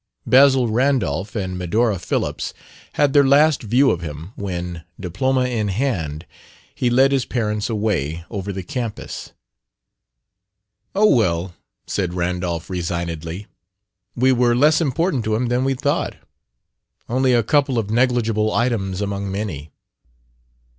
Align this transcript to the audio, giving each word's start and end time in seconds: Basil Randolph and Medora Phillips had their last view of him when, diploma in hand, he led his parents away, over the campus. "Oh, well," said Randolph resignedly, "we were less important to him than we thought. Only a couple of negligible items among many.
Basil 0.25 0.67
Randolph 0.67 1.35
and 1.35 1.55
Medora 1.59 1.99
Phillips 1.99 2.55
had 2.93 3.13
their 3.13 3.23
last 3.23 3.61
view 3.61 3.91
of 3.91 4.01
him 4.01 4.31
when, 4.35 4.83
diploma 4.99 5.45
in 5.45 5.67
hand, 5.67 6.25
he 6.73 6.89
led 6.89 7.11
his 7.11 7.23
parents 7.23 7.69
away, 7.69 8.25
over 8.31 8.51
the 8.51 8.63
campus. 8.63 9.31
"Oh, 10.95 11.05
well," 11.15 11.53
said 11.85 12.15
Randolph 12.15 12.67
resignedly, 12.67 13.45
"we 14.15 14.31
were 14.31 14.55
less 14.55 14.81
important 14.81 15.23
to 15.25 15.35
him 15.35 15.49
than 15.49 15.63
we 15.63 15.75
thought. 15.75 16.15
Only 17.07 17.33
a 17.35 17.43
couple 17.43 17.77
of 17.77 17.91
negligible 17.91 18.51
items 18.51 19.01
among 19.01 19.31
many. 19.31 19.69